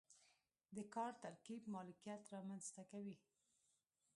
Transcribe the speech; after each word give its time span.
د 0.75 0.77
کار 0.95 1.11
ترکیب 1.23 1.61
مالکیت 1.73 2.21
رامنځته 2.33 2.83
کوي. 2.91 3.15